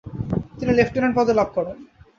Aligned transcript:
তিনি 0.57 0.71
লেফটেন্যান্ট 0.77 1.15
পদ 1.17 1.27
লাভ 1.39 1.49
করেন। 1.57 1.77